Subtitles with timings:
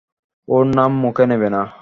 [0.47, 1.61] ওর নাম মুখে নেবে না।